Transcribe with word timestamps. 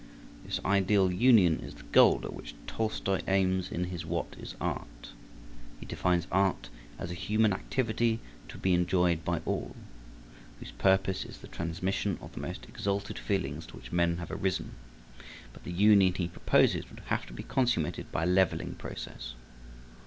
This 0.43 0.59
ideal 0.65 1.11
union 1.11 1.59
is 1.59 1.75
the 1.75 1.83
goal 1.91 2.21
at 2.23 2.33
which 2.33 2.55
Tolstoi 2.65 3.21
aims 3.27 3.71
in 3.71 3.83
his 3.83 4.03
"What 4.03 4.35
is 4.39 4.55
Art?" 4.59 5.11
He 5.79 5.85
defines 5.85 6.25
art 6.31 6.69
as 6.97 7.11
a 7.11 7.13
human 7.13 7.53
activity 7.53 8.19
to 8.47 8.57
be 8.57 8.73
enjoyed 8.73 9.23
by 9.23 9.41
all, 9.45 9.75
whose 10.59 10.71
purpose 10.71 11.23
is 11.23 11.37
the 11.37 11.47
transmission 11.47 12.17
of 12.19 12.33
the 12.33 12.41
most 12.41 12.65
exalted 12.67 13.19
feelings 13.19 13.67
to 13.67 13.75
which 13.77 13.91
men 13.91 14.17
have 14.17 14.31
arisen; 14.31 14.71
but 15.53 15.65
the 15.65 15.71
union 15.71 16.15
he 16.15 16.27
proposes 16.27 16.89
would 16.89 17.01
have 17.01 17.27
to 17.27 17.33
be 17.33 17.43
consummated 17.43 18.11
by 18.11 18.23
a 18.23 18.25
leveling 18.25 18.73
process. 18.73 19.35